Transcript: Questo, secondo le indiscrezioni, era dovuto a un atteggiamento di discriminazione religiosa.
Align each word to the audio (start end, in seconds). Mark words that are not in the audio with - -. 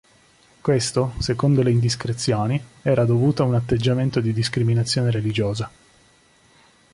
Questo, 0.61 1.13
secondo 1.19 1.61
le 1.61 1.69
indiscrezioni, 1.69 2.59
era 2.81 3.05
dovuto 3.05 3.43
a 3.43 3.45
un 3.45 3.53
atteggiamento 3.53 4.19
di 4.19 4.33
discriminazione 4.33 5.11
religiosa. 5.11 5.69